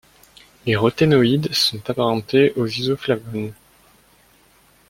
Les 0.65 0.75
roténoïdes 0.75 1.53
sont 1.53 1.87
apparentés 1.91 2.53
aux 2.55 2.65
isoflavones. 2.65 3.53